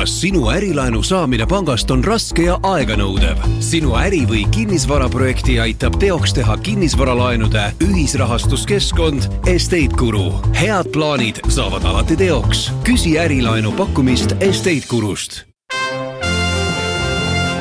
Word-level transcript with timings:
kas 0.00 0.20
sinu 0.20 0.46
ärilaenu 0.48 1.02
saamine 1.04 1.44
pangast 1.46 1.90
on 1.90 2.00
raske 2.04 2.46
ja 2.46 2.54
aeganõudev? 2.64 3.42
sinu 3.60 3.92
äri- 4.00 4.24
või 4.28 4.46
kinnisvaraprojekti 4.50 5.58
aitab 5.60 5.98
teoks 6.00 6.32
teha 6.32 6.56
kinnisvaralaenude 6.56 7.64
ühisrahastuskeskkond 7.84 9.28
Estate 9.46 9.92
Guru. 10.00 10.40
head 10.56 10.88
plaanid 10.92 11.42
saavad 11.48 11.84
alati 11.84 12.16
teoks. 12.16 12.70
küsi 12.84 13.18
ärilaenu 13.20 13.72
pakkumist 13.72 14.32
Estate 14.40 14.88
Gurust. 14.88 15.42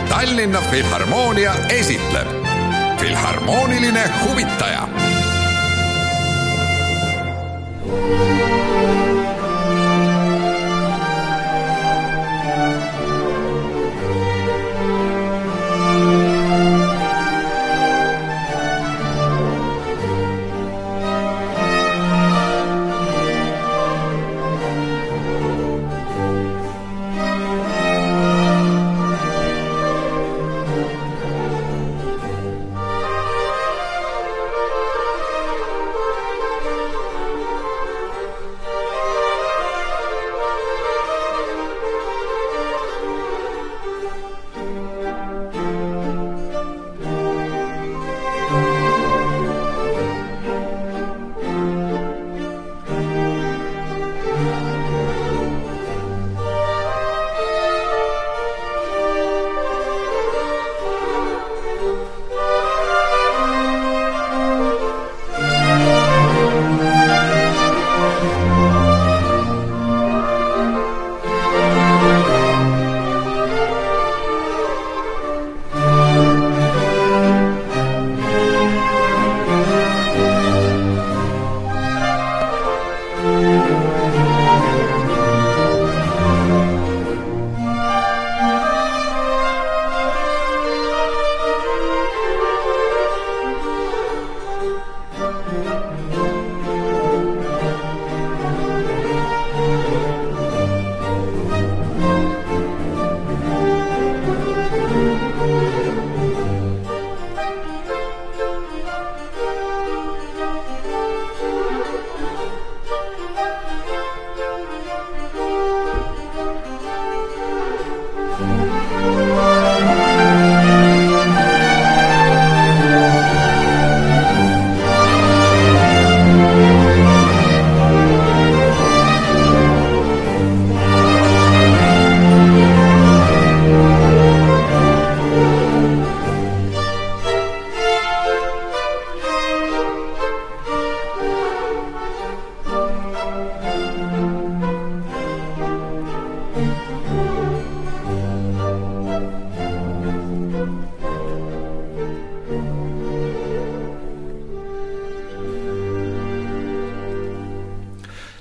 Tallinna 0.10 0.62
Filharmoonia 0.71 1.56
esitleb 1.70 2.28
Filharmooniline 3.00 4.12
huvitaja 4.24 4.88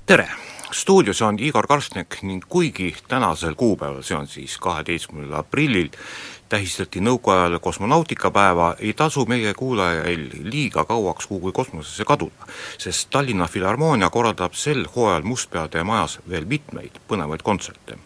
tere! 0.09 0.29
stuudios 0.73 1.23
on 1.23 1.37
Igor 1.39 1.67
Karstnik 1.67 2.23
ning 2.23 2.45
kuigi 2.49 2.97
tänasel 3.09 3.55
kuupäeval, 3.55 4.03
see 4.03 4.17
on 4.17 4.27
siis 4.27 4.59
kaheteistkümnendal 4.59 5.43
aprillil, 5.43 5.91
tähistati 6.49 7.03
nõukaajal 7.05 7.59
kosmonautikapäeva, 7.61 8.71
ei 8.79 8.93
tasu 8.97 9.27
meie 9.29 9.53
kuulajail 9.55 10.31
liiga 10.49 10.85
kauaks 10.89 11.27
kuhugi 11.27 11.53
kosmosesse 11.53 12.05
kaduda, 12.09 12.49
sest 12.79 13.11
Tallinna 13.11 13.49
Filharmoonia 13.53 14.11
korraldab 14.11 14.57
sel 14.57 14.87
hooajal 14.97 15.29
Mustpeade 15.29 15.85
majas 15.85 16.19
veel 16.29 16.49
mitmeid 16.49 17.01
põnevaid 17.09 17.45
kontserte. 17.45 17.99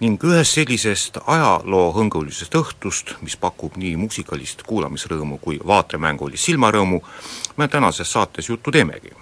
Ning 0.00 0.24
ühest 0.24 0.58
sellisest 0.58 1.18
ajaloohõngulisest 1.26 2.54
õhtust, 2.58 3.14
mis 3.22 3.36
pakub 3.36 3.76
nii 3.76 3.96
muusikalist 3.96 4.64
kuulamisrõõmu 4.66 5.38
kui 5.40 5.60
vaatemängulist 5.66 6.50
silmarõõmu, 6.50 7.02
me 7.56 7.68
tänases 7.68 8.12
saates 8.12 8.48
juttu 8.48 8.74
teemegi 8.74 9.14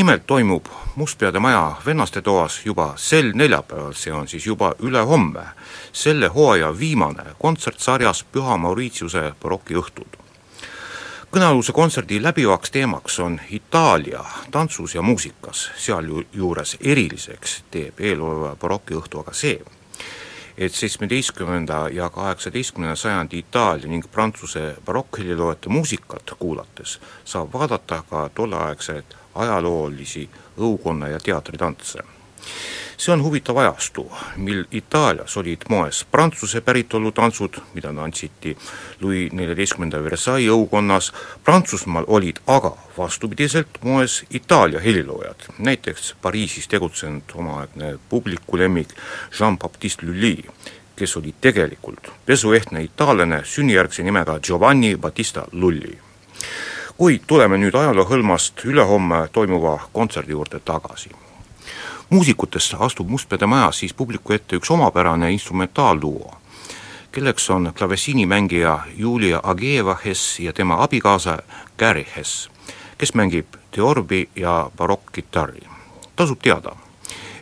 nimelt 0.00 0.26
toimub 0.26 0.64
Mustpeade 0.96 1.38
Maja 1.38 1.76
vennastetoas 1.86 2.60
juba 2.64 2.92
sel 2.96 3.32
neljapäeval, 3.34 3.92
see 3.92 4.12
on 4.12 4.28
siis 4.28 4.46
juba 4.46 4.72
ülehomme, 4.78 5.44
selle 5.92 6.28
hooaja 6.28 6.70
viimane 6.78 7.34
kontsert 7.38 7.80
sarjas 7.84 8.24
Püha 8.32 8.56
Mauritiuse 8.56 9.32
barokiõhtud. 9.42 10.19
Kõnealuse 11.30 11.72
kontserdi 11.72 12.22
läbivaks 12.22 12.70
teemaks 12.70 13.18
on 13.22 13.40
Itaalia 13.50 14.24
tantsus 14.50 14.94
ja 14.94 15.02
muusikas, 15.02 15.70
sealjuures 15.76 16.76
eriliseks 16.80 17.60
teeb 17.70 18.00
eeloleva 18.00 18.56
barokiõhtu 18.58 19.20
aga 19.22 19.34
see, 19.34 19.60
et 20.58 20.74
seitsmeteistkümnenda 20.74 21.88
ja 21.94 22.10
kaheksateistkümnenda 22.10 22.96
sajandi 22.96 23.38
Itaalia 23.44 23.88
ning 23.88 24.10
Prantsuse 24.10 24.76
barokkheliloote 24.84 25.68
muusikat 25.68 26.34
kuulates 26.38 26.98
saab 27.24 27.54
vaadata 27.54 28.02
ka 28.10 28.28
tolleaegset 28.34 29.16
ajaloolisi 29.34 30.28
õukonna 30.58 31.08
ja 31.08 31.20
teatritantse. 31.20 32.02
See 33.00 33.12
on 33.12 33.22
huvitav 33.24 33.56
ajastu, 33.56 34.04
mil 34.36 34.64
Itaalias 34.70 35.36
olid 35.36 35.62
moes 35.68 36.04
Prantsuse 36.04 36.60
päritolu 36.60 37.12
tantsud, 37.12 37.56
mida 37.74 37.92
tantsiti 37.96 38.56
Louis 39.00 39.32
neljateistkümnenda 39.32 40.02
Versailles 40.04 40.52
õukonnas, 40.52 41.08
Prantsusmaal 41.44 42.04
olid 42.06 42.42
aga 42.46 42.74
vastupidiselt 42.98 43.80
moes 43.84 44.24
Itaalia 44.30 44.80
heliloojad, 44.80 45.46
näiteks 45.58 46.14
Pariisis 46.22 46.68
tegutsenud 46.68 47.32
omaaegne 47.34 47.94
publiku 48.08 48.58
lemmik 48.58 48.92
Jean-Baptiste 49.38 50.06
Lully, 50.06 50.36
kes 50.96 51.16
oli 51.16 51.34
tegelikult 51.40 52.12
pesuehtne 52.26 52.82
itaallane 52.82 53.40
sünnijärgse 53.44 54.02
nimega 54.02 54.38
Giovanni 54.40 54.96
Battista 54.96 55.46
Lully. 55.52 55.96
Kuid 56.96 57.24
tuleme 57.26 57.56
nüüd 57.56 57.74
ajaloohõlmast 57.74 58.60
ülehomme 58.68 59.24
toimuva 59.32 59.78
kontserdi 59.92 60.36
juurde 60.36 60.60
tagasi. 60.60 61.08
Muusikutest 62.10 62.74
astub 62.78 63.08
Mustpeade 63.08 63.46
majas 63.46 63.78
siis 63.78 63.94
publiku 63.94 64.32
ette 64.32 64.56
üks 64.56 64.70
omapärane 64.70 65.32
instrumentaalduo, 65.32 66.34
kelleks 67.12 67.50
on 67.50 67.72
klavessiinimängija 67.78 68.78
Julia 68.96 69.40
Ageeva 69.42 69.96
Hess 70.04 70.40
ja 70.40 70.52
tema 70.52 70.82
abikaasa 70.82 71.38
Gary 71.78 72.06
Hess, 72.16 72.50
kes 72.98 73.14
mängib 73.14 73.46
teorbi 73.70 74.28
ja 74.36 74.70
barokkkitarri. 74.76 75.60
tasub 76.16 76.38
teada, 76.42 76.76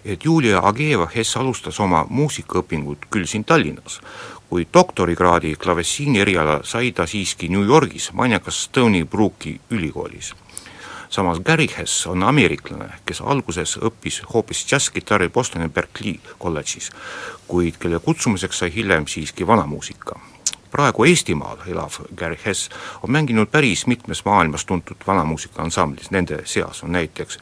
et 0.05 0.25
Julia 0.25 0.61
Ageeva 0.62 1.09
Hess 1.14 1.37
alustas 1.37 1.81
oma 1.81 2.06
muusikaõpingut 2.11 3.06
küll 3.11 3.26
siin 3.26 3.44
Tallinnas, 3.44 4.00
kuid 4.49 4.69
doktorikraadi 4.75 5.56
klavessiini 5.56 6.21
erialal 6.21 6.61
sai 6.64 6.93
ta 6.93 7.06
siiski 7.06 7.49
New 7.49 7.64
Yorgis 7.67 8.12
mainikas 8.12 8.64
Stony 8.64 9.05
Brooki 9.05 9.61
ülikoolis. 9.71 10.35
Samas 11.11 11.41
Gary 11.41 11.69
Hess 11.79 12.07
on 12.07 12.23
ameeriklane, 12.23 12.89
kes 13.07 13.21
alguses 13.21 13.77
õppis 13.79 14.23
hoopis 14.35 14.65
džässkitarri 14.67 15.29
Bostoni 15.29 15.69
Berkeley 15.69 16.21
kolledžis, 16.39 16.91
kuid 17.49 17.79
kelle 17.81 17.99
kutsumiseks 17.99 18.59
sai 18.59 18.75
hiljem 18.75 19.07
siiski 19.07 19.47
vanamuusika 19.47 20.21
praegu 20.71 21.05
Eestimaal 21.05 21.57
elav 21.67 21.91
Gary 22.17 22.39
Hess 22.45 22.69
on 23.03 23.13
mänginud 23.13 23.49
päris 23.49 23.87
mitmes 23.87 24.25
maailmas 24.25 24.65
tuntud 24.65 24.97
vanamuusika 25.07 25.63
ansamblis, 25.63 26.11
nende 26.11 26.43
seas 26.45 26.83
on 26.85 26.93
näiteks 26.93 27.39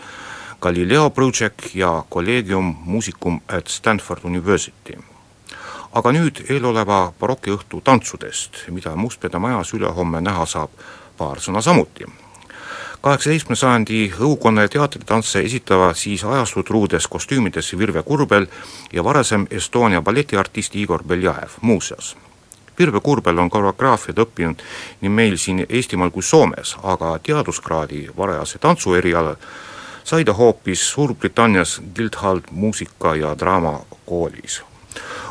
Galileo 0.61 1.11
Project 1.11 1.75
ja 1.75 2.05
Collegium 2.11 2.77
Musicum 2.85 3.41
at 3.49 3.67
Stanford 3.67 4.25
University. 4.25 4.99
aga 5.97 6.13
nüüd 6.13 6.43
eeloleva 6.53 7.13
barokiõhtu 7.21 7.81
tantsudest, 7.81 8.67
mida 8.69 8.93
Mustpeade 8.97 9.39
majas 9.41 9.73
ülehomme 9.75 10.21
näha 10.21 10.45
saab, 10.47 10.71
paar 11.17 11.41
sõna 11.41 11.63
samuti 11.65 12.05
kaheksateistkümnenda 13.00 13.60
sajandi 13.60 14.12
õukonna 14.20 14.66
ja 14.66 14.69
teatritantse 14.69 15.40
esitavad 15.40 15.94
siis 15.94 16.25
ajastud 16.25 16.66
truudes 16.66 17.08
kostüümides 17.08 17.78
Virve 17.78 18.02
Kurbel 18.02 18.46
ja 18.93 19.04
varasem 19.04 19.46
Estonia 19.50 20.02
balletiartist 20.02 20.75
Igor 20.75 21.04
Beljajev 21.04 21.60
muuseas 21.60 22.16
Pirve 22.76 23.00
Kurbel 23.00 23.38
on 23.38 23.50
koreograafiat 23.50 24.19
õppinud 24.20 24.60
nii 25.00 25.10
meil 25.10 25.37
siin 25.40 25.62
Eestimaal 25.69 26.10
kui 26.12 26.22
Soomes, 26.22 26.75
aga 26.82 27.14
teaduskraadi 27.25 28.02
varajase 28.16 28.60
tantsu 28.60 28.94
erialal 28.98 29.38
sai 30.04 30.25
ta 30.25 30.34
hoopis 30.37 30.82
Suurbritannias 30.90 31.81
Guildhall 31.96 32.40
muusika- 32.50 33.16
ja 33.16 33.34
draamakoolis. 33.38 34.62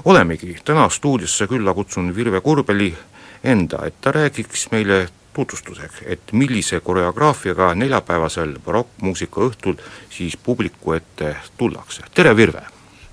olemegi 0.06 0.58
täna 0.66 0.90
stuudiosse 0.90 1.48
külla 1.48 1.74
kutsunud 1.74 2.16
Virve 2.16 2.42
Kurbeli 2.42 2.98
enda, 3.44 3.86
et 3.86 4.02
ta 4.02 4.12
räägiks 4.12 4.72
meile 4.72 5.10
tutvustuseks, 5.36 6.02
et 6.06 6.32
millise 6.32 6.80
koreograafiaga 6.80 7.74
neljapäevasel 7.76 8.56
barokkmuusika 8.66 9.42
õhtul 9.50 9.76
siis 10.10 10.38
publiku 10.38 10.96
ette 10.96 11.36
tullakse. 11.58 12.08
tere, 12.14 12.36
Virve! 12.36 12.64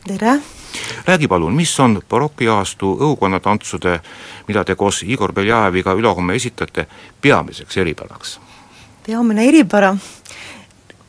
tere! 0.07 0.39
räägi 1.07 1.29
palun, 1.29 1.55
mis 1.55 1.81
on 1.81 2.01
barokiajastu 2.09 2.95
õukonnatantsude, 3.09 3.99
mida 4.49 4.65
te 4.65 4.75
koos 4.75 5.03
Igor 5.03 5.33
Beljajeviga 5.33 5.93
ülehomme 5.93 6.35
esitate, 6.35 6.87
peamiseks 7.21 7.77
eripäraks? 7.77 8.41
peamine 9.07 9.49
eripära 9.49 9.97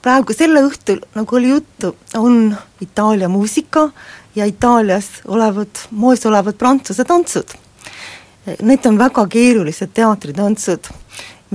praegu 0.03 0.33
selle 0.35 0.63
õhtul, 0.65 0.99
nagu 1.15 1.35
oli 1.37 1.53
juttu, 1.53 1.95
on 2.17 2.55
Itaalia 2.81 3.29
muusika 3.29 3.89
ja 4.35 4.45
Itaalias 4.49 5.09
olevad, 5.27 5.85
moes 5.91 6.25
olevad 6.25 6.57
prantsuse 6.59 7.05
tantsud. 7.07 7.53
Need 8.43 8.85
on 8.85 8.97
väga 8.99 9.23
keerulised 9.31 9.93
teatritantsud, 9.95 10.89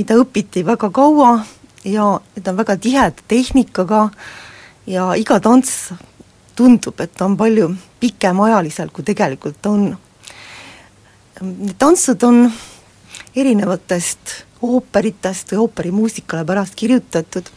mida 0.00 0.16
õpiti 0.16 0.62
väga 0.64 0.88
kaua 0.88 1.34
ja 1.84 2.14
need 2.32 2.48
on 2.48 2.56
väga 2.56 2.76
tiheda 2.80 3.26
tehnikaga 3.28 4.06
ja 4.88 5.10
iga 5.20 5.36
tants 5.44 5.92
tundub, 6.56 6.96
et 7.04 7.20
on 7.20 7.36
palju 7.36 7.68
pikemaajalisel, 8.00 8.88
kui 8.88 9.04
tegelikult 9.04 9.68
on. 9.68 9.84
Need 11.44 11.76
tantsud 11.78 12.24
on 12.24 12.46
erinevatest 13.36 14.32
ooperitest 14.64 15.52
või 15.52 15.60
ooperimuusikale 15.66 16.46
pärast 16.48 16.74
kirjutatud 16.74 17.52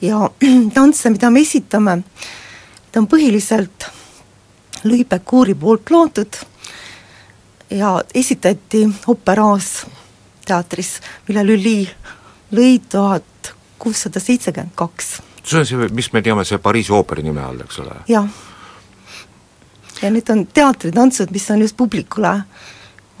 ja 0.00 0.24
tantse, 0.78 1.12
mida 1.12 1.28
me 1.30 1.44
esitame, 1.44 2.00
ta 2.90 3.04
on 3.04 3.10
põhiliselt 3.12 3.90
Louis 4.88 5.04
Becouri 5.04 5.54
poolt 5.54 5.92
loodud 5.92 6.40
ja 7.70 8.00
esitati 8.14 8.88
Operaas 9.06 9.86
teatris, 10.46 11.00
mille 11.28 11.44
Lully 11.46 11.88
lõi 12.52 12.78
tuhat 12.90 13.54
kuussada 13.78 14.20
seitsekümmend 14.20 14.74
kaks 14.74 15.20
see 15.44 15.58
on 15.58 15.66
see, 15.66 15.88
mis 15.92 16.12
me 16.12 16.22
teame, 16.22 16.44
see 16.44 16.58
Pariisi 16.58 16.92
ooperi 16.92 17.24
nime 17.26 17.42
all, 17.44 17.60
eks 17.64 17.78
ole? 17.82 18.00
jah. 18.08 18.26
ja 20.02 20.10
need 20.10 20.32
on 20.32 20.46
teatritantsud, 20.46 21.30
mis 21.34 21.50
on 21.50 21.62
just 21.64 21.76
publikule 21.76 22.34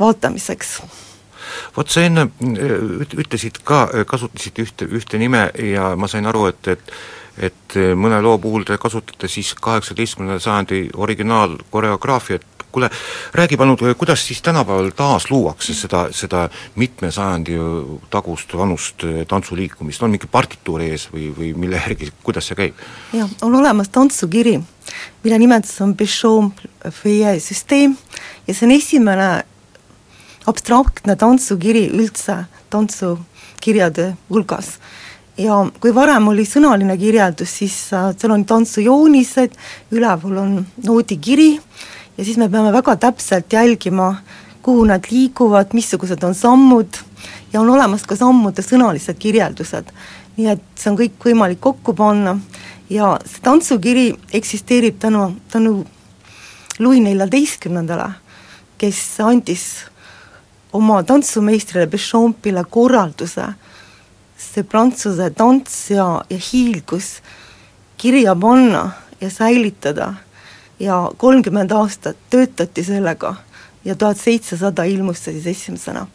vaatamiseks. 0.00 0.82
vot 1.76 1.88
sa 1.88 2.04
enne 2.06 2.28
äh, 2.28 2.76
ütlesid 3.24 3.62
ka, 3.64 3.86
äh, 3.94 4.06
kasutasid 4.06 4.60
ühte, 4.62 4.86
ühte 4.86 5.18
nime 5.18 5.48
ja 5.72 5.94
ma 5.96 6.08
sain 6.08 6.26
aru, 6.26 6.46
et, 6.52 6.76
et 6.76 6.94
et 7.40 7.74
mõne 7.96 8.18
loo 8.20 8.36
puhul 8.42 8.66
te 8.68 8.76
kasutate 8.76 9.28
siis 9.30 9.54
kaheksateistkümnenda 9.62 10.42
sajandi 10.42 10.80
originaalkoreograafiat, 10.98 12.42
kuule, 12.72 12.90
räägi 13.34 13.56
palun, 13.56 13.76
kuidas 13.98 14.26
siis 14.26 14.42
tänapäeval 14.42 14.90
taas 14.96 15.30
luuakse 15.30 15.74
seda, 15.74 16.06
seda 16.14 16.48
mitme 16.76 17.10
sajandi 17.10 17.58
tagust 18.10 18.54
vanust 18.56 19.04
äh, 19.04 19.22
tantsuliikumist, 19.28 20.02
on 20.02 20.14
mingi 20.14 20.30
partituur 20.30 20.82
ees 20.84 21.08
või, 21.12 21.30
või 21.36 21.52
mille 21.58 21.80
järgi, 21.80 22.12
kuidas 22.22 22.50
see 22.50 22.58
käib? 22.58 22.84
jah, 23.16 23.30
on 23.42 23.54
olemas 23.60 23.90
tantsukiri, 23.92 24.58
mille 25.24 25.38
nimetus 25.38 25.80
on 25.84 25.94
Bichon 25.96 26.52
Feuillet 26.90 27.42
süsteem 27.42 27.96
ja 28.46 28.54
see 28.54 28.66
on 28.68 28.76
esimene 28.76 29.30
abstraktne 30.50 31.16
tantsukiri 31.16 31.88
üldse 31.92 32.44
tantsukirjade 32.70 34.14
hulgas 34.30 34.76
ja 35.40 35.60
kui 35.80 35.92
varem 35.94 36.28
oli 36.32 36.44
sõnaline 36.48 36.96
kirjeldus, 37.00 37.52
siis 37.62 37.76
äh, 37.96 38.10
seal 38.18 38.34
on 38.34 38.44
tantsujoonised, 38.48 39.56
üleval 39.96 40.42
on 40.42 40.58
noodikiri 40.86 41.54
ja 42.18 42.24
siis 42.24 42.36
me 42.36 42.48
peame 42.48 42.72
väga 42.72 42.96
täpselt 42.96 43.52
jälgima, 43.52 44.14
kuhu 44.62 44.84
nad 44.84 45.04
liiguvad, 45.10 45.72
missugused 45.72 46.22
on 46.22 46.34
sammud. 46.34 46.98
Ja 47.52 47.60
on 47.60 47.70
olemas 47.70 48.02
ka 48.06 48.16
sammude 48.16 48.62
sõnalised 48.62 49.18
kirjeldused. 49.18 49.92
nii 50.36 50.46
et 50.48 50.62
see 50.78 50.90
on 50.90 50.96
kõik 50.96 51.24
võimalik 51.24 51.60
kokku 51.60 51.92
panna. 51.94 52.38
Ja 52.90 53.18
see 53.26 53.42
tantsukiri 53.42 54.14
eksisteerib 54.32 54.98
tänu, 54.98 55.36
tänu 55.50 55.84
Louis 56.78 57.00
neljateistkümnendale, 57.02 58.06
kes 58.78 59.20
andis 59.20 59.64
oma 60.72 61.02
tantsumeistrile 61.02 61.86
Bechampile 61.86 62.64
korralduse. 62.64 63.44
See 64.38 64.64
prantsuse 64.64 65.30
tants 65.36 65.90
ja, 65.90 66.22
ja 66.30 66.38
hiilgus 66.52 67.20
kirja 68.00 68.34
panna 68.34 68.90
ja 69.20 69.30
säilitada 69.30 70.14
ja 70.80 71.10
kolmkümmend 71.16 71.70
aastat 71.70 72.16
töötati 72.30 72.84
sellega 72.84 73.34
ja 73.84 73.94
tuhat 73.94 74.18
seitsesada 74.18 74.84
ilmus 74.84 75.24
see 75.24 75.36
siis 75.38 75.46
esimesena 75.56 76.06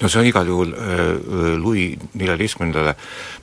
no 0.00 0.08
see 0.08 0.20
on 0.20 0.28
igal 0.28 0.48
juhul 0.48 0.72
äh, 0.72 1.56
Louis 1.60 1.96
neljateistkümnendale 2.14 2.94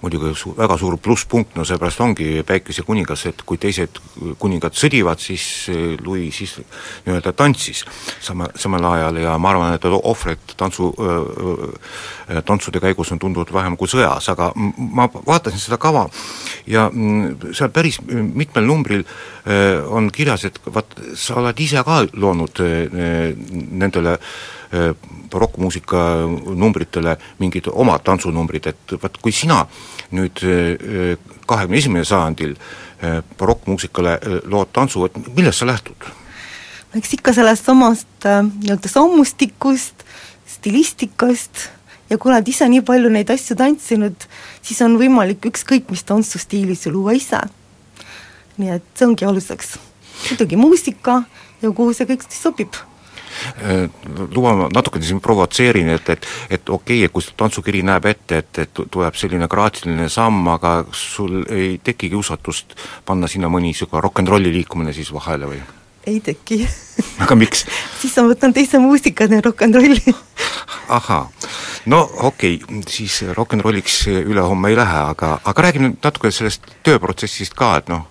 muidugi 0.01 0.33
su-, 0.37 0.53
väga 0.57 0.77
suur 0.77 0.97
plusspunkt, 0.97 1.55
no 1.55 1.65
seepärast 1.67 2.01
ongi 2.03 2.43
päikesekuningas, 2.47 3.25
et 3.31 3.43
kui 3.47 3.59
teised 3.61 3.99
kuningad 4.41 4.77
sõdivad, 4.77 5.21
siis 5.23 5.45
äh, 5.71 5.95
Louis 6.03 6.33
siis 6.35 6.57
nii-öelda 7.05 7.33
tantsis 7.37 7.83
sama, 8.23 8.49
samal 8.59 8.85
ajal. 8.93 9.21
Ja 9.23 9.37
ma 9.41 9.53
arvan, 9.53 9.75
et 9.77 9.85
ohvreid 9.85 10.55
tantsu 10.57 10.91
äh,, 10.97 12.41
tantsude 12.45 12.81
käigus 12.83 13.11
on 13.13 13.21
tunduvalt 13.21 13.53
vähem 13.53 13.77
kui 13.77 13.89
sõjas, 13.91 14.29
aga 14.31 14.51
ma 14.55 15.07
vaatasin 15.13 15.61
seda 15.61 15.77
kava 15.81 16.07
ja 16.69 16.87
mm, 16.89 17.53
seal 17.55 17.71
päris 17.73 17.99
mitmel 18.07 18.67
numbril 18.67 19.03
äh, 19.03 19.79
on 19.87 20.09
kirjas, 20.13 20.47
et 20.49 20.59
vaat 20.65 20.97
sa 21.19 21.39
oled 21.41 21.59
ise 21.59 21.83
ka 21.85 22.01
loonud 22.13 22.63
äh, 22.63 23.33
nendele 23.83 24.17
äh, 24.17 24.62
barokkmuusika 25.33 25.99
numbritele 26.55 27.17
mingid 27.39 27.69
omad 27.71 28.03
tantsunumbrid, 28.05 28.71
et 28.71 28.95
vaat 29.01 29.17
kui 29.21 29.33
sina 29.35 29.63
nüüd 30.13 30.41
kahekümne 31.47 31.77
esimene 31.77 32.05
sajandil 32.05 32.55
barokkmuusikale 33.39 34.17
lood 34.49 34.73
tantsu, 34.73 35.05
et 35.05 35.17
millest 35.35 35.63
sa 35.63 35.69
lähtud? 35.69 36.11
eks 36.93 37.15
ikka 37.17 37.33
sellest 37.33 37.65
samast 37.65 38.27
nii-öelda 38.27 38.89
sammustikust, 38.89 40.03
stilistikast 40.45 41.63
ja 42.09 42.19
kui 42.21 42.29
oled 42.29 42.47
ise 42.47 42.67
nii 42.69 42.83
palju 42.85 43.09
neid 43.09 43.33
asju 43.33 43.57
tantsinud, 43.57 44.27
siis 44.61 44.81
on 44.85 44.99
võimalik 45.01 45.49
ükskõik 45.49 45.89
mis 45.89 46.05
tantsustiilis 46.05 46.85
ju 46.85 46.93
luua 46.93 47.17
ise. 47.17 47.41
nii 48.61 48.75
et 48.77 48.85
see 48.93 49.09
ongi 49.09 49.25
aluseks. 49.25 49.77
muidugi 50.29 50.55
muusika 50.55 51.23
ja 51.61 51.71
kuhu 51.71 51.93
see 51.93 52.05
kõik 52.05 52.29
siis 52.29 52.43
sobib 52.45 52.77
Äh, 52.77 52.92
luba, 54.35 54.55
ma 54.55 54.69
natukene 54.73 55.05
siin 55.05 55.21
provotseerin, 55.23 55.89
et, 55.95 56.09
et 56.09 56.27
et 56.49 56.69
okei 56.69 57.03
okay,, 57.05 57.13
kui 57.13 57.37
tantsukiri 57.37 57.83
näeb 57.85 58.05
ette, 58.09 58.41
et, 58.43 58.63
et 58.65 58.83
tuleb 58.91 59.15
selline 59.19 59.47
graatsiline 59.51 60.09
samm, 60.09 60.47
aga 60.53 60.75
sul 60.91 61.43
ei 61.49 61.77
teki 61.83 62.11
kiusatust 62.13 62.77
panna 63.05 63.27
sinna 63.27 63.51
mõni 63.51 63.73
niisugune 63.73 64.03
rock 64.03 64.21
n 64.21 64.29
rolli 64.29 64.51
liikumine 64.53 64.93
siis 64.93 65.11
vahele 65.13 65.49
või? 65.49 65.61
ei 66.07 66.19
teki. 66.19 66.67
Aga 67.23 67.35
miks? 67.39 67.63
Siis 68.01 68.15
ma 68.19 68.27
võtan 68.27 68.53
teise 68.55 68.79
muusika, 68.83 69.27
teen 69.31 69.43
rock 69.43 69.63
n 69.63 69.75
rolli. 69.75 70.15
Ahhaa, 70.91 71.29
no 71.85 72.09
okei 72.27 72.59
okay,, 72.63 72.81
siis 72.87 73.21
rock 73.35 73.55
n 73.55 73.63
rolliks 73.63 74.07
ülehomme 74.07 74.71
ei 74.71 74.77
lähe, 74.77 74.99
aga, 75.13 75.33
aga 75.43 75.65
räägime 75.67 75.89
nüüd 75.89 76.05
natuke 76.05 76.31
sellest 76.31 76.67
tööprotsessist 76.85 77.55
ka, 77.59 77.73
et 77.81 77.89
noh, 77.91 78.05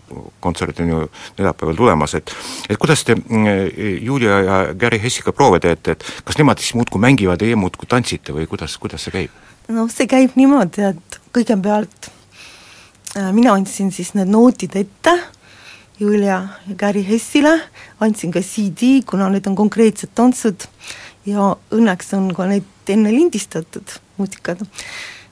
kontsert 0.44 0.80
on 0.84 0.92
ju 0.92 1.02
neljapäeval 1.38 1.78
tulemas, 1.78 2.16
et 2.18 2.34
et 2.68 2.80
kuidas 2.80 3.04
te 3.08 3.16
mm, 3.16 4.00
Julia 4.04 4.40
ja 4.46 4.58
Gary 4.78 5.00
Hessiga 5.02 5.32
proove 5.36 5.60
teete, 5.60 5.96
et 5.96 6.08
kas 6.24 6.40
nemad 6.40 6.60
siis 6.60 6.74
muudkui 6.78 7.00
mängivad 7.00 7.40
ja 7.40 7.46
teie 7.46 7.60
muudkui 7.60 7.88
tantsite 7.88 8.36
või 8.36 8.48
kuidas, 8.50 8.76
kuidas 8.82 9.06
see 9.06 9.14
käib? 9.14 9.38
noh, 9.72 9.88
see 9.92 10.08
käib 10.10 10.36
niimoodi, 10.36 10.90
et 10.92 11.22
kõigepealt 11.32 12.10
mina 13.32 13.54
andsin 13.54 13.92
siis 13.92 14.14
need 14.16 14.30
noodid 14.32 14.76
ette 14.76 15.16
Julia 16.00 16.38
ja 16.66 16.74
Gary 16.76 17.04
Hessile, 17.06 17.54
andsin 18.00 18.32
ka 18.34 18.40
CD, 18.42 19.02
kuna 19.06 19.28
need 19.30 19.46
on 19.46 19.56
konkreetsed 19.56 20.14
tantsud 20.16 20.64
ja 21.28 21.52
õnneks 21.72 22.12
on 22.16 22.30
ka 22.34 22.48
need 22.50 22.71
enne 22.90 23.12
lindistatud 23.12 23.96
muusikad. 24.16 24.64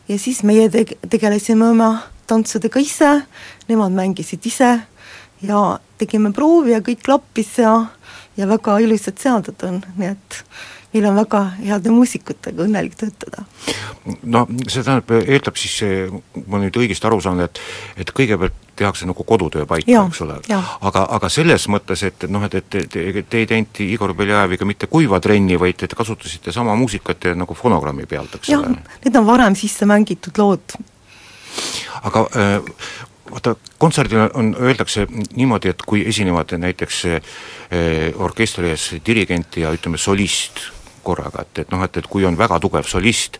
ja 0.08 0.18
siis 0.18 0.42
meie 0.42 0.68
teg-, 0.68 0.96
tegelesime 1.10 1.70
oma 1.70 1.90
tantsudega 2.26 2.80
ise, 2.80 3.10
nemad 3.68 3.92
mängisid 3.92 4.46
ise 4.46 4.80
ja 5.42 5.62
tegime 5.98 6.32
proovi 6.32 6.76
ja 6.76 6.80
kõik 6.84 7.02
klappis 7.04 7.58
ja 7.58 7.74
ja 8.36 8.46
väga 8.48 8.78
ilusad 8.80 9.18
seaded 9.20 9.62
on, 9.66 9.80
nii 9.98 10.12
et 10.14 10.42
meil 10.94 11.06
on 11.10 11.18
väga 11.20 11.42
heade 11.60 11.92
muusikutega 11.92 12.64
õnnelik 12.64 12.96
töötada. 12.98 13.44
no 14.22 14.46
see 14.66 14.82
tähendab, 14.82 15.12
eeldab 15.20 15.58
siis, 15.60 15.76
ma 16.46 16.62
nüüd 16.62 16.78
õigesti 16.80 17.06
aru 17.06 17.20
saan, 17.20 17.42
et 17.44 17.60
et 18.00 18.12
kõigepealt 18.16 18.69
tehakse 18.80 19.08
nagu 19.08 19.24
kodutöö 19.26 19.66
paika, 19.68 20.04
eks 20.06 20.22
ole, 20.24 20.38
aga, 20.50 21.04
aga 21.18 21.30
selles 21.32 21.66
mõttes, 21.72 22.04
et 22.08 22.26
noh, 22.32 22.44
et, 22.48 22.56
et 22.60 22.70
te, 22.72 22.84
te, 22.90 23.04
te 23.22 23.42
ei 23.42 23.50
teinud 23.50 23.82
Igor 23.86 24.14
Beljajeviga 24.16 24.68
mitte 24.68 24.88
kuiva 24.90 25.20
trenni, 25.22 25.58
vaid 25.60 25.82
te 25.82 25.90
kasutasite 25.96 26.54
sama 26.56 26.76
muusikat 26.80 27.32
nagu 27.38 27.56
fonogrammi 27.58 28.08
pealt, 28.10 28.40
eks 28.40 28.54
ole? 28.56 28.74
need 29.04 29.20
on 29.20 29.28
varem 29.28 29.58
sisse 29.58 29.88
mängitud 29.88 30.40
lood. 30.40 30.80
aga 32.08 32.26
äh, 32.40 32.74
vaata, 33.30 33.54
kontserdil 33.78 34.28
on, 34.34 34.52
öeldakse 34.60 35.06
niimoodi, 35.36 35.72
et 35.74 35.82
kui 35.86 36.02
esinevad 36.08 36.54
näiteks 36.58 37.00
äh, 37.10 37.32
orkestri 38.18 38.72
ees 38.72 38.90
dirigent 39.06 39.60
ja 39.60 39.72
ütleme, 39.76 40.00
solist, 40.00 40.64
korraga, 41.10 41.44
et, 41.44 41.62
et 41.64 41.72
noh, 41.74 41.82
et, 41.86 42.00
et 42.00 42.08
kui 42.10 42.26
on 42.28 42.38
väga 42.38 42.58
tugev 42.62 42.86
solist, 42.88 43.38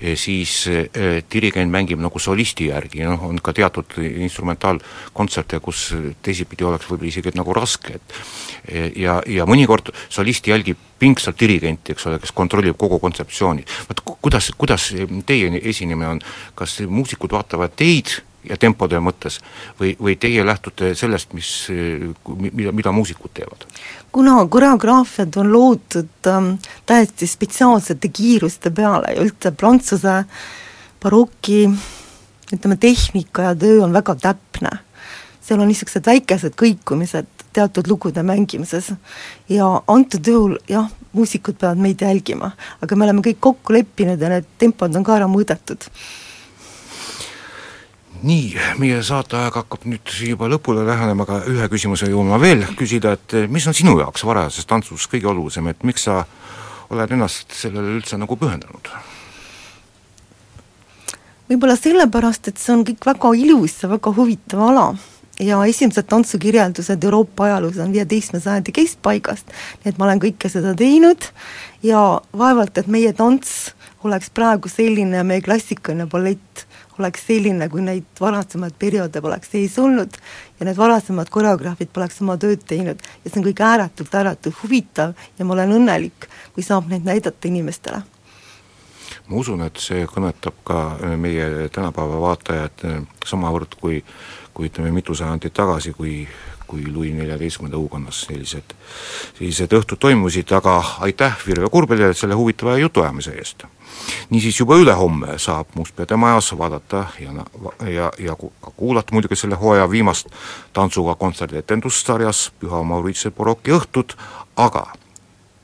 eh, 0.00 0.16
siis 0.18 0.54
eh, 0.70 1.20
dirigent 1.32 1.72
mängib 1.72 2.02
nagu 2.02 2.22
solisti 2.22 2.68
järgi, 2.70 3.04
noh, 3.08 3.28
on 3.30 3.38
ka 3.42 3.54
teatud 3.56 3.98
instrumentaalkontserte, 4.02 5.60
kus 5.64 5.84
teisipidi 6.24 6.66
oleks 6.68 6.90
võib-olla 6.90 7.12
isegi 7.12 7.34
nagu 7.38 7.54
raske, 7.56 7.98
et 7.98 8.18
eh, 8.66 8.90
ja, 9.04 9.20
ja 9.26 9.46
mõnikord 9.48 9.92
solist 10.08 10.48
jälgib 10.50 10.80
pingsalt 11.02 11.38
dirigenti, 11.40 11.94
eks 11.94 12.10
ole, 12.10 12.20
kes 12.22 12.34
kontrollib 12.36 12.76
kogu 12.78 13.00
kontseptsiooni. 13.02 13.64
vot 13.88 14.04
kuidas, 14.22 14.52
kuidas 14.58 14.90
teie 15.26 15.50
esinemine 15.62 16.16
on, 16.16 16.20
kas 16.58 16.80
muusikud 16.86 17.34
vaatavad 17.34 17.74
teid 17.76 18.20
ja 18.48 18.56
tempode 18.60 18.98
mõttes 19.02 19.38
või, 19.80 19.94
või 20.00 20.16
teie 20.20 20.44
lähtute 20.46 20.94
sellest, 20.98 21.32
mis, 21.36 21.50
mida, 22.50 22.72
mida 22.72 22.92
muusikud 22.92 23.32
teevad? 23.34 23.66
kuna 24.12 24.40
koreograafiad 24.46 25.36
on 25.40 25.52
loodud 25.52 26.30
ähm, 26.30 26.54
täiesti 26.86 27.26
spetsiaalsete 27.26 28.08
kiiruste 28.08 28.70
peale 28.70 29.14
ja 29.14 29.24
üldse 29.24 29.54
prantsuse 29.56 30.22
baroki 31.02 31.64
ütleme, 32.52 32.76
tehnika 32.76 33.50
ja 33.50 33.54
töö 33.56 33.82
on 33.84 33.94
väga 33.94 34.14
täpne, 34.20 34.72
seal 35.42 35.62
on 35.62 35.70
niisugused 35.70 36.06
väikesed 36.06 36.56
kõikumised 36.58 37.30
teatud 37.52 37.88
lugude 37.88 38.22
mängimises 38.24 38.92
ja 39.48 39.68
antud 39.86 40.26
juhul 40.26 40.58
jah, 40.68 40.90
muusikud 41.12 41.58
peavad 41.60 41.80
meid 41.82 42.00
jälgima, 42.00 42.52
aga 42.80 42.96
me 42.96 43.08
oleme 43.08 43.24
kõik 43.24 43.40
kokku 43.40 43.76
leppinud 43.76 44.20
ja 44.20 44.32
need 44.32 44.52
tempod 44.60 44.94
on 44.96 45.04
ka 45.04 45.16
ära 45.18 45.28
mõõdetud 45.30 45.88
nii, 48.26 48.54
meie 48.80 49.00
saateaeg 49.04 49.56
hakkab 49.60 49.86
nüüd 49.90 50.12
juba 50.26 50.48
lõpule 50.50 50.84
lähenema, 50.86 51.26
aga 51.26 51.40
ühe 51.50 51.68
küsimuse 51.72 52.10
jõuan 52.10 52.30
ma 52.30 52.40
veel 52.42 52.64
küsida, 52.78 53.16
et 53.16 53.50
mis 53.50 53.66
on 53.66 53.76
sinu 53.76 53.96
jaoks 54.00 54.24
varajases 54.26 54.68
tantsus 54.68 55.08
kõige 55.10 55.30
olulisem, 55.32 55.68
et 55.72 55.82
miks 55.86 56.06
sa 56.08 56.22
oled 56.92 57.14
ennast 57.16 57.54
sellele 57.56 57.98
üldse 57.98 58.20
nagu 58.20 58.38
pühendanud? 58.38 58.92
võib-olla 61.52 61.74
sellepärast, 61.76 62.48
et 62.48 62.60
see 62.60 62.72
on 62.72 62.84
kõik 62.86 63.02
väga 63.04 63.32
ilus 63.36 63.74
ja 63.82 63.90
väga 63.90 64.12
huvitav 64.16 64.62
ala 64.70 64.86
ja 65.42 65.58
esimesed 65.68 66.06
tantsukirjeldused 66.08 67.04
Euroopa 67.04 67.44
ajaloos 67.44 67.76
on 67.82 67.92
viieteistkümnenda 67.92 68.44
sajandi 68.44 68.72
keskpaigast, 68.78 69.52
nii 69.82 69.92
et 69.92 69.98
ma 70.00 70.08
olen 70.08 70.22
kõike 70.22 70.48
seda 70.52 70.72
teinud 70.78 71.28
ja 71.84 72.02
vaevalt, 72.38 72.78
et 72.78 72.88
meie 72.88 73.12
tants 73.16 73.74
oleks 74.06 74.30
praegu 74.34 74.70
selline, 74.72 75.22
meie 75.26 75.44
klassikaline 75.44 76.06
ballett 76.10 76.64
oleks 76.98 77.26
selline, 77.26 77.68
kui 77.72 77.82
neid 77.84 78.20
varasemaid 78.20 78.74
perioode 78.78 79.22
poleks 79.24 79.52
sees 79.54 79.78
olnud 79.80 80.16
ja 80.58 80.66
need 80.68 80.78
varasemad 80.78 81.30
koreograafid 81.32 81.92
poleks 81.92 82.20
oma 82.24 82.36
tööd 82.40 82.64
teinud 82.68 83.00
ja 83.00 83.30
see 83.30 83.40
on 83.40 83.46
kõik 83.48 83.62
ääretult, 83.64 84.14
ääretult 84.14 84.58
huvitav 84.62 85.14
ja 85.38 85.46
ma 85.46 85.56
olen 85.56 85.76
õnnelik, 85.78 86.28
kui 86.54 86.66
saab 86.66 86.90
neid 86.92 87.06
näidata 87.08 87.48
inimestele. 87.48 88.02
ma 89.28 89.36
usun, 89.38 89.62
et 89.62 89.78
see 89.78 90.04
kõnetab 90.06 90.60
ka 90.64 90.78
äh, 90.92 91.16
meie 91.16 91.68
tänapäeva 91.72 92.20
vaatajaid 92.20 92.86
äh, 92.88 93.02
samavõrd 93.24 93.78
kui 93.80 94.02
kui 94.52 94.68
ütleme, 94.68 94.90
mitu 94.92 95.14
sajandit 95.16 95.54
tagasi, 95.56 95.94
kui 95.96 96.26
kui 96.66 96.86
Louis 96.92 97.14
neljateistkümnenda 97.14 97.78
õukonnas 97.78 98.24
sellised, 98.26 98.74
sellised 99.38 99.78
õhtud 99.78 100.00
toimusid, 100.00 100.50
aga 100.52 100.80
aitäh 101.06 101.38
Virve 101.46 101.70
Kurbelile 101.70 102.14
selle 102.14 102.38
huvitava 102.38 102.78
jutuajamise 102.78 103.38
eest! 103.38 103.66
niisiis 104.30 104.60
juba 104.60 104.76
ülehomme 104.80 105.38
saab 105.38 105.66
Mustpeade 105.74 106.16
majas 106.16 106.58
vaadata 106.58 107.06
ja, 107.20 107.32
ja, 107.88 108.12
ja 108.18 108.36
kuulata 108.76 109.12
muidugi 109.12 109.36
selle 109.36 109.54
hooaja 109.54 109.90
viimast 109.90 110.26
tantsuga 110.72 111.14
kontserdietendust 111.14 112.06
sarjas 112.06 112.52
Püha 112.60 112.82
Mauritsuse 112.82 113.30
Boroki 113.30 113.70
õhtud, 113.76 114.12
aga 114.56 114.86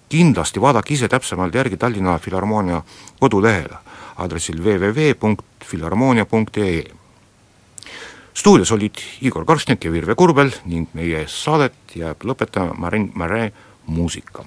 kindlasti 0.09 0.61
vaadake 0.61 0.95
ise 0.95 1.09
täpsemalt 1.09 1.55
järgi 1.55 1.77
Tallinna 1.77 2.19
Filharmoonia 2.19 2.83
kodulehel 3.21 3.69
aadressil 4.17 4.65
www.filharmoonia.ee 4.65 6.98
stuudios 8.39 8.71
olid 8.71 8.95
Igor 9.21 9.45
Karstnik 9.45 9.85
ja 9.85 9.91
Virve 9.91 10.15
Kurbel 10.15 10.53
ning 10.71 10.87
meie 10.95 11.25
saadet 11.27 11.97
jääb 11.99 12.23
lõpetama 12.23 12.77
Marin 12.79 13.09
Mare 13.19 13.51
muusika 13.91 14.45